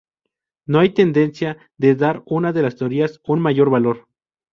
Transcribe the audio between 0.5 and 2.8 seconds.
No hay tendencia de dar una de las